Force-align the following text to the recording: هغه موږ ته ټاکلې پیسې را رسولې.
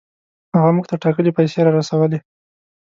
هغه 0.55 0.71
موږ 0.75 0.85
ته 0.89 0.95
ټاکلې 1.03 1.31
پیسې 1.37 1.59
را 1.65 1.71
رسولې. 1.79 2.19